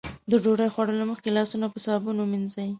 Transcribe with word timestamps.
د 0.31 0.31
ډوډۍ 0.43 0.69
خوړلو 0.73 1.05
مخکې 1.11 1.29
لاسونه 1.37 1.65
په 1.73 1.79
صابون 1.85 2.15
ومينځئ. 2.19 2.67